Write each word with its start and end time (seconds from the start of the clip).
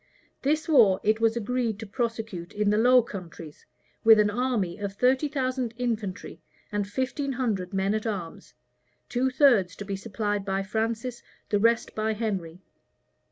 * 0.01 0.01
30th 0.01 0.03
April. 0.03 0.39
This 0.51 0.67
war 0.67 0.99
it 1.03 1.19
was 1.21 1.37
agreed 1.37 1.77
to 1.77 1.85
prosecute 1.85 2.53
in 2.55 2.71
the 2.71 2.77
Low 2.79 3.03
Countries, 3.03 3.67
with 4.03 4.19
an 4.19 4.31
army 4.31 4.79
of 4.79 4.93
thirty 4.93 5.27
thousand 5.27 5.75
infantry 5.77 6.41
and 6.71 6.87
fifteen 6.87 7.33
hundred 7.33 7.71
men 7.71 7.93
at 7.93 8.07
arms, 8.07 8.55
two 9.09 9.29
thirds 9.29 9.75
to 9.75 9.85
be 9.85 9.95
supplied 9.95 10.43
by 10.43 10.63
Francis, 10.63 11.21
the 11.49 11.59
rest 11.59 11.93
by 11.93 12.13
Henry. 12.13 12.63